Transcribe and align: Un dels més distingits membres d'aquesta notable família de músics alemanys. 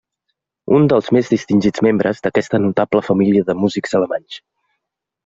Un 0.77 0.87
dels 0.93 1.09
més 1.17 1.27
distingits 1.33 1.83
membres 1.87 2.21
d'aquesta 2.29 2.61
notable 2.63 3.03
família 3.11 3.45
de 3.51 3.57
músics 3.65 3.95
alemanys. 4.01 4.39